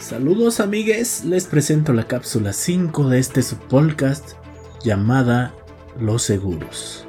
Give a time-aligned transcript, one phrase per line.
[0.00, 4.34] Saludos amigues, les presento la cápsula 5 de este subpodcast
[4.84, 5.54] llamada
[5.98, 7.06] Los Seguros.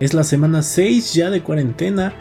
[0.00, 2.14] Es la semana 6 ya de cuarentena,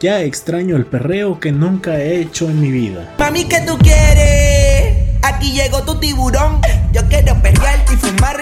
[0.00, 3.14] ya extraño el perreo que nunca he hecho en mi vida.
[3.18, 5.08] Mami, ¿qué tú quieres?
[5.22, 6.60] Aquí llegó tu tiburón,
[6.92, 8.41] yo quiero perrearte y fumarme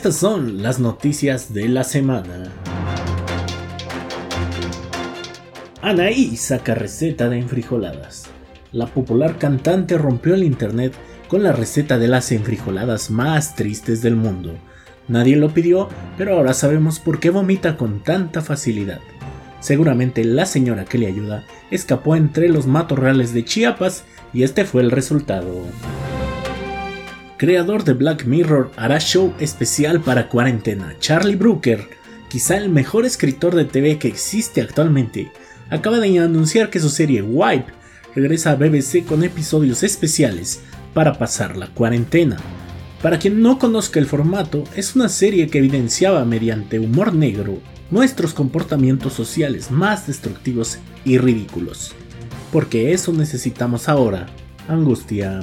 [0.00, 2.50] Estas son las noticias de la semana.
[5.82, 8.24] Anaí saca receta de enfrijoladas.
[8.72, 10.94] La popular cantante rompió el internet
[11.28, 14.54] con la receta de las enfrijoladas más tristes del mundo.
[15.06, 19.00] Nadie lo pidió, pero ahora sabemos por qué vomita con tanta facilidad.
[19.60, 24.80] Seguramente la señora que le ayuda escapó entre los matorrales de Chiapas y este fue
[24.80, 25.62] el resultado
[27.40, 30.94] creador de Black Mirror, hará show especial para cuarentena.
[31.00, 31.88] Charlie Brooker,
[32.28, 35.32] quizá el mejor escritor de TV que existe actualmente,
[35.70, 37.72] acaba de anunciar que su serie Wipe
[38.14, 40.60] regresa a BBC con episodios especiales
[40.92, 42.36] para pasar la cuarentena.
[43.00, 47.56] Para quien no conozca el formato, es una serie que evidenciaba mediante humor negro
[47.90, 50.76] nuestros comportamientos sociales más destructivos
[51.06, 51.94] y ridículos.
[52.52, 54.26] Porque eso necesitamos ahora,
[54.68, 55.40] angustia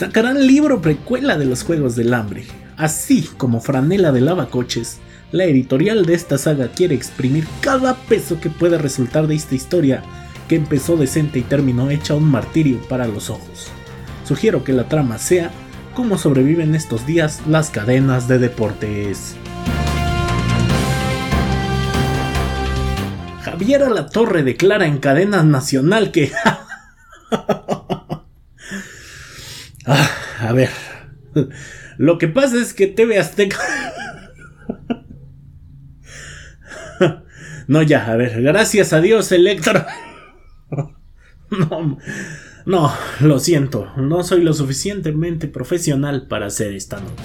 [0.00, 2.46] sacarán libro precuela de los Juegos del Hambre.
[2.78, 4.96] Así como Franela de Lavacoches,
[5.30, 10.02] la editorial de esta saga quiere exprimir cada peso que pueda resultar de esta historia
[10.48, 13.68] que empezó decente y terminó hecha un martirio para los ojos.
[14.24, 15.50] Sugiero que la trama sea
[15.94, 19.36] cómo sobreviven estos días las cadenas de deportes.
[23.42, 26.32] Javier La Torre declara en cadena nacional que
[29.86, 30.70] Ah, a ver.
[31.96, 33.58] Lo que pasa es que TV Azteca.
[37.68, 39.86] No, ya, a ver, gracias a Dios, Electra.
[41.50, 41.98] No,
[42.64, 47.24] no, lo siento, no soy lo suficientemente profesional para hacer esta nota.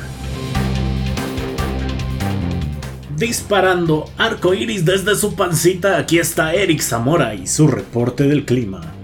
[3.18, 8.95] Disparando arco iris desde su pancita, aquí está Eric Zamora y su reporte del clima.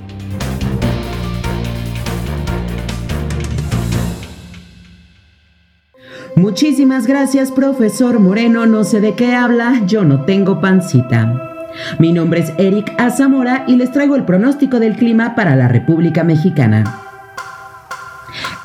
[6.35, 8.65] Muchísimas gracias, profesor Moreno.
[8.65, 11.67] No sé de qué habla, yo no tengo pancita.
[11.99, 16.23] Mi nombre es Eric Azamora y les traigo el pronóstico del clima para la República
[16.23, 16.83] Mexicana.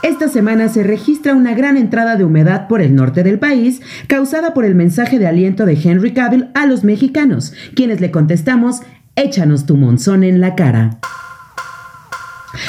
[0.03, 4.55] Esta semana se registra una gran entrada de humedad por el norte del país, causada
[4.55, 8.83] por el mensaje de aliento de Henry Cavill a los mexicanos, quienes le contestamos,
[9.17, 10.99] échanos tu monzón en la cara.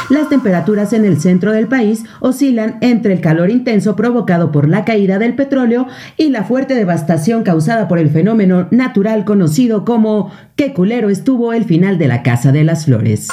[0.09, 4.85] Las temperaturas en el centro del país oscilan entre el calor intenso provocado por la
[4.85, 5.87] caída del petróleo
[6.17, 11.65] y la fuerte devastación causada por el fenómeno natural conocido como qué culero estuvo el
[11.65, 13.27] final de la Casa de las Flores.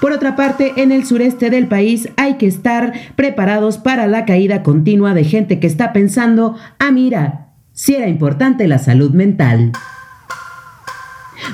[0.00, 4.62] Por otra parte, en el sureste del país hay que estar preparados para la caída
[4.62, 9.72] continua de gente que está pensando, ah mira, si era importante la salud mental.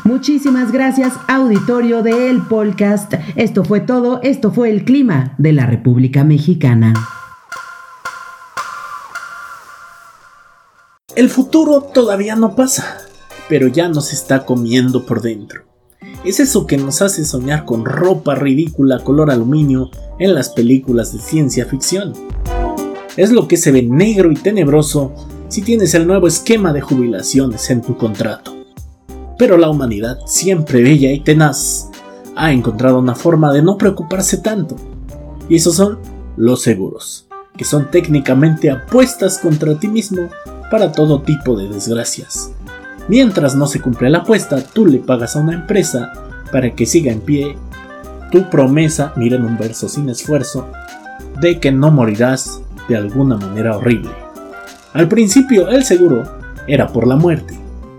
[0.06, 3.14] Muchísimas gracias, auditorio de El Podcast.
[3.34, 6.94] Esto fue todo, esto fue el clima de la República Mexicana.
[11.16, 12.98] El futuro todavía no pasa,
[13.48, 15.64] pero ya nos está comiendo por dentro.
[16.24, 19.90] Es eso que nos hace soñar con ropa ridícula color aluminio
[20.20, 22.12] en las películas de ciencia ficción.
[23.16, 25.12] Es lo que se ve negro y tenebroso
[25.48, 28.55] si tienes el nuevo esquema de jubilaciones en tu contrato.
[29.38, 31.90] Pero la humanidad, siempre bella y tenaz,
[32.36, 34.76] ha encontrado una forma de no preocuparse tanto.
[35.48, 35.98] Y esos son
[36.36, 37.26] los seguros,
[37.56, 40.28] que son técnicamente apuestas contra ti mismo
[40.70, 42.52] para todo tipo de desgracias.
[43.08, 46.12] Mientras no se cumple la apuesta, tú le pagas a una empresa
[46.50, 47.56] para que siga en pie
[48.32, 50.66] tu promesa, miren un verso sin esfuerzo,
[51.40, 54.10] de que no morirás de alguna manera horrible.
[54.92, 56.24] Al principio el seguro
[56.66, 57.56] era por la muerte,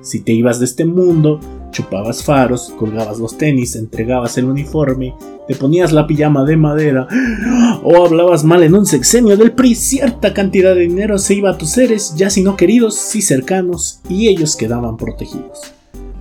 [0.08, 5.14] si te ibas de este mundo, chupabas faros, colgabas los tenis, entregabas el uniforme,
[5.50, 7.08] te ponías la pijama de madera
[7.84, 11.58] o hablabas mal en un sexenio del PRI, cierta cantidad de dinero se iba a
[11.58, 15.60] tus seres, ya si no queridos, si cercanos, y ellos quedaban protegidos.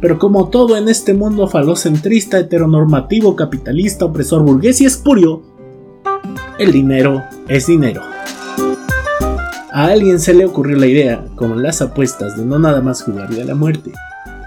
[0.01, 5.43] Pero como todo en este mundo falocentrista, heteronormativo, capitalista, opresor, burgués y espurio,
[6.59, 8.16] el dinero es dinero.
[9.77, 13.43] A alguien se le ocurrió la idea, como las apuestas, de no nada más jugarle
[13.43, 13.93] a la muerte,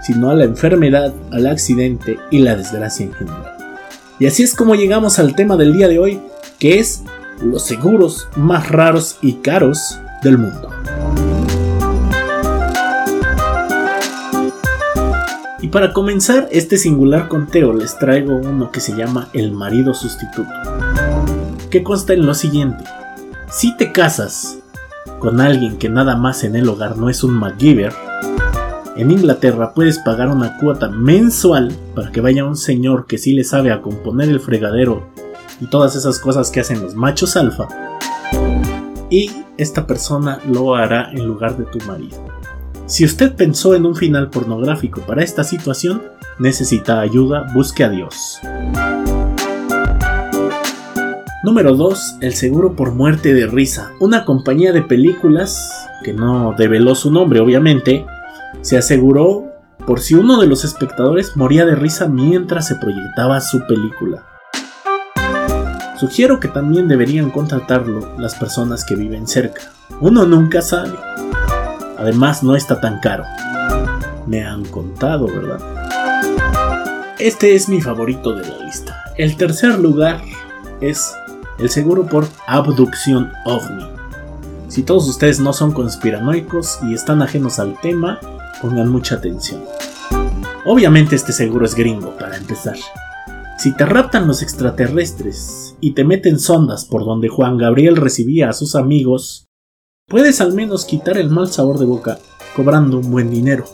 [0.02, 3.56] sino a la enfermedad, al accidente y la desgracia en general.
[4.18, 6.20] Y así es como llegamos al tema del día de hoy,
[6.58, 7.04] que es
[7.44, 10.68] los seguros más raros y caros del mundo.
[15.60, 20.50] Y para comenzar este singular conteo les traigo uno que se llama el marido sustituto,
[21.70, 22.82] que consta en lo siguiente.
[23.48, 24.59] Si te casas
[25.20, 27.92] con alguien que nada más en el hogar no es un MacGyver,
[28.96, 33.44] en Inglaterra puedes pagar una cuota mensual para que vaya un señor que sí le
[33.44, 35.06] sabe a componer el fregadero
[35.60, 37.68] y todas esas cosas que hacen los machos alfa.
[39.10, 42.18] Y esta persona lo hará en lugar de tu marido.
[42.86, 46.02] Si usted pensó en un final pornográfico para esta situación,
[46.38, 48.40] necesita ayuda, busque a Dios.
[51.42, 52.16] Número 2.
[52.20, 53.92] El seguro por muerte de risa.
[53.98, 58.04] Una compañía de películas, que no develó su nombre obviamente,
[58.60, 59.46] se aseguró
[59.86, 64.26] por si uno de los espectadores moría de risa mientras se proyectaba su película.
[65.98, 69.62] Sugiero que también deberían contratarlo las personas que viven cerca.
[70.02, 70.92] Uno nunca sabe.
[71.96, 73.24] Además no está tan caro.
[74.26, 75.58] Me han contado, ¿verdad?
[77.18, 78.94] Este es mi favorito de la lista.
[79.16, 80.20] El tercer lugar
[80.80, 81.14] es
[81.60, 83.84] el seguro por abducción ovni.
[84.68, 88.20] Si todos ustedes no son conspiranoicos y están ajenos al tema,
[88.62, 89.62] pongan mucha atención.
[90.64, 92.76] Obviamente este seguro es gringo, para empezar.
[93.58, 98.52] Si te raptan los extraterrestres y te meten sondas por donde Juan Gabriel recibía a
[98.52, 99.48] sus amigos,
[100.06, 102.18] puedes al menos quitar el mal sabor de boca
[102.56, 103.64] cobrando un buen dinero.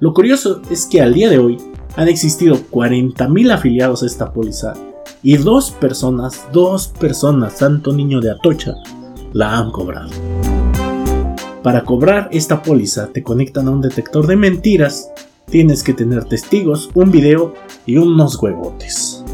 [0.00, 1.58] Lo curioso es que al día de hoy
[1.96, 4.74] han existido 40.000 afiliados a esta póliza
[5.22, 8.74] y dos personas, dos personas, santo niño de Atocha,
[9.32, 10.10] la han cobrado.
[11.62, 15.10] Para cobrar esta póliza te conectan a un detector de mentiras
[15.50, 19.24] tienes que tener testigos, un video y unos huevotes.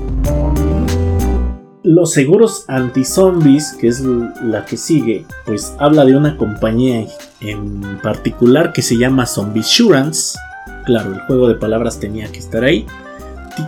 [1.82, 4.02] Los seguros anti-zombies, que es
[4.42, 7.06] la que sigue, pues habla de una compañía
[7.40, 10.36] en particular que se llama Zombiesurance.
[10.84, 12.86] Claro, el juego de palabras tenía que estar ahí.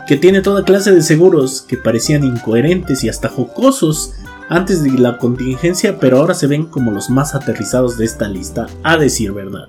[0.06, 4.14] Que tiene toda clase de seguros que parecían incoherentes y hasta jocosos
[4.48, 8.66] antes de la contingencia, pero ahora se ven como los más aterrizados de esta lista,
[8.82, 9.68] a decir verdad.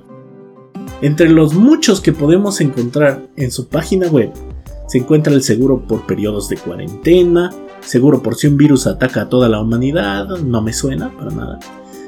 [1.02, 4.32] Entre los muchos que podemos encontrar en su página web
[4.88, 9.30] se encuentra el seguro por periodos de cuarentena, seguro por si un virus ataca a
[9.30, 11.60] toda la humanidad, no me suena para nada,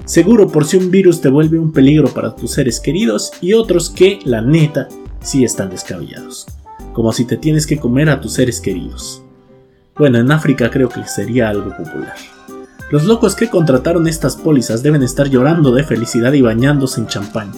[0.06, 3.90] seguro por si un virus te vuelve un peligro para tus seres queridos y otros
[3.90, 4.90] que, la neta,
[5.22, 6.48] sí están descabellados,
[6.94, 9.24] como si te tienes que comer a tus seres queridos.
[9.96, 12.16] Bueno, en África creo que sería algo popular.
[12.92, 17.52] Los locos que contrataron estas pólizas deben estar llorando de felicidad y bañándose en champán.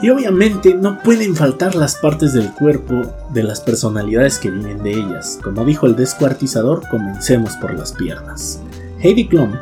[0.00, 3.02] Y obviamente no pueden faltar las partes del cuerpo
[3.32, 5.38] de las personalidades que viven de ellas.
[5.42, 8.60] Como dijo el descuartizador, comencemos por las piernas.
[9.00, 9.52] Heidi Klum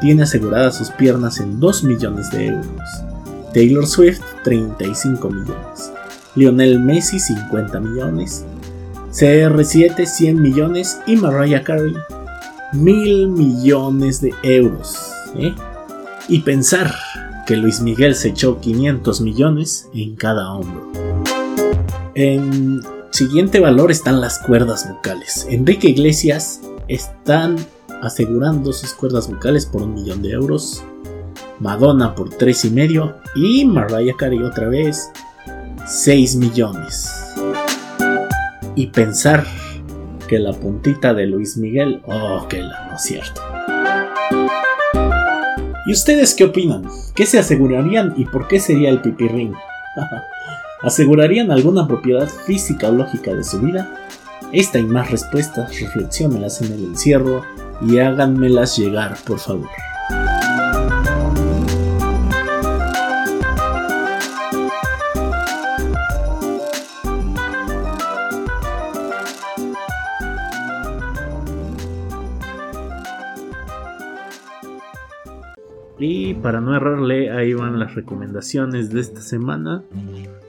[0.00, 3.07] tiene aseguradas sus piernas en 2 millones de euros.
[3.52, 5.92] Taylor Swift 35 millones.
[6.34, 8.44] Lionel Messi 50 millones.
[9.10, 11.94] CR7 100 millones y Mariah Carey
[12.72, 14.96] mil millones de euros.
[15.36, 15.54] ¿eh?
[16.28, 16.94] Y pensar
[17.46, 20.92] que Luis Miguel se echó 500 millones en cada hombro.
[22.14, 25.46] En siguiente valor están las cuerdas vocales.
[25.48, 27.56] Enrique Iglesias están
[28.02, 30.84] asegurando sus cuerdas vocales por un millón de euros.
[31.60, 35.10] Madonna por tres y medio y Mariah Carey otra vez
[35.86, 37.10] 6 millones.
[38.74, 39.44] Y pensar
[40.28, 43.40] que la puntita de Luis Miguel, oh, que la no es cierto.
[45.86, 46.84] ¿Y ustedes qué opinan?
[47.16, 49.54] ¿Qué se asegurarían y por qué sería el pipirrín?
[50.82, 54.06] ¿Asegurarían alguna propiedad física o lógica de su vida?
[54.52, 57.42] Esta y más respuestas reflexionenlas en el encierro
[57.80, 59.68] y háganmelas llegar, por favor.
[75.98, 79.82] Y para no errarle, ahí van las recomendaciones de esta semana.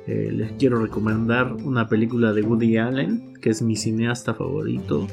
[0.05, 5.07] Eh, les quiero recomendar una película de Woody Allen, que es mi cineasta favorito.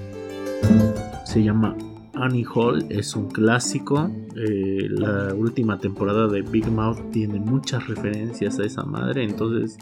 [1.25, 1.77] Se llama
[2.15, 4.11] Annie Hall, es un clásico.
[4.37, 9.79] Eh, la última temporada de Big Mouth tiene muchas referencias a esa madre, entonces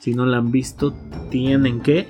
[0.00, 0.94] si no la han visto,
[1.30, 2.06] tienen que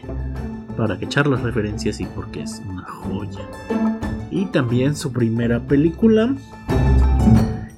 [0.77, 3.49] para que echar las referencias y porque es una joya.
[4.31, 6.37] Y también su primera película,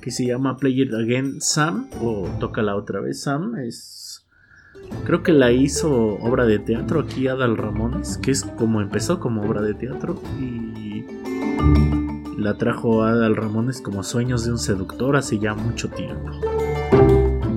[0.08, 3.56] que se llama Play It Again Sam o Tócala otra vez Sam.
[3.56, 4.24] Es
[5.04, 9.42] Creo que la hizo obra de teatro aquí Adal Ramones, que es como empezó como
[9.42, 11.04] obra de teatro y
[12.38, 16.40] la trajo Adal Ramones como Sueños de un seductor hace ya mucho tiempo.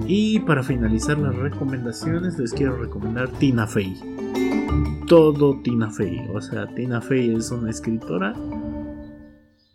[0.05, 3.97] Y para finalizar las recomendaciones les quiero recomendar Tina Fey.
[5.07, 8.33] Todo Tina Fey, o sea, Tina Fey es una escritora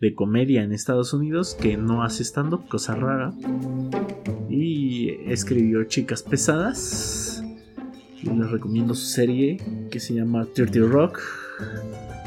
[0.01, 3.33] de comedia en Estados Unidos que no hace stand-up, cosa rara.
[4.49, 7.43] Y escribió Chicas Pesadas.
[8.23, 9.59] Y les recomiendo su serie
[9.91, 11.21] que se llama Dirty Rock,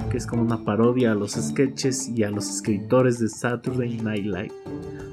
[0.09, 4.25] que es como una parodia a los sketches y a los escritores de Saturday Night
[4.25, 4.53] Live.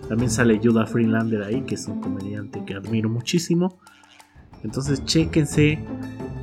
[0.08, 3.78] También sale Judah Freelander ahí, que es un comediante que admiro muchísimo.
[4.62, 5.80] Entonces, chéquense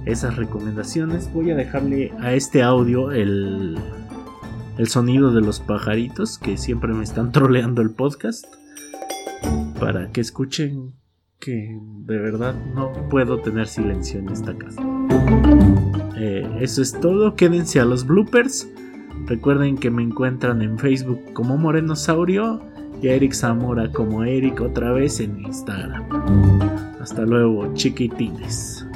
[0.06, 1.32] esas recomendaciones.
[1.34, 3.78] Voy a dejarle a este audio el
[4.78, 8.46] el sonido de los pajaritos que siempre me están troleando el podcast
[9.80, 10.94] para que escuchen
[11.40, 14.82] que de verdad no puedo tener silencio en esta casa.
[16.16, 18.70] Eh, eso es todo, quédense a los bloopers.
[19.26, 22.62] Recuerden que me encuentran en Facebook como Morenosaurio
[23.02, 26.06] y a Eric Zamora como Eric otra vez en Instagram.
[27.02, 28.88] Hasta luego, chiquitines.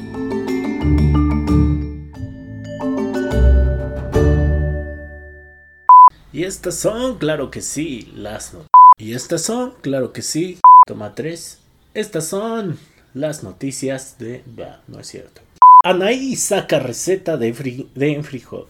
[6.38, 8.70] Y estas son, claro que sí, las noticias.
[9.00, 11.62] Y estas son, claro que sí, toma tres.
[11.96, 12.77] Estas son
[13.15, 14.44] las noticias de...
[14.46, 15.41] Bah, no es cierto.
[15.84, 18.67] Anaí saca receta de, fri de enfrijo.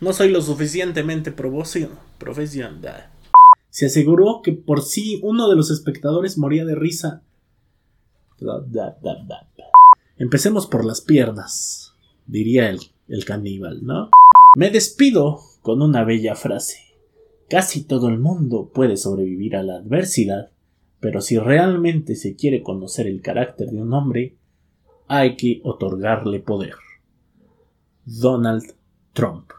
[0.00, 3.10] No soy lo suficientemente profesional.
[3.68, 7.22] Se aseguró que por sí uno de los espectadores moría de risa.
[10.18, 11.94] Empecemos por las piernas,
[12.28, 14.10] diría el, el caníbal, ¿no?
[14.56, 16.78] Me despido con una bella frase.
[17.48, 20.50] Casi todo el mundo puede sobrevivir a la adversidad,
[20.98, 24.34] pero si realmente se quiere conocer el carácter de un hombre,
[25.06, 26.74] hay que otorgarle poder.
[28.04, 28.74] Donald
[29.12, 29.52] Trump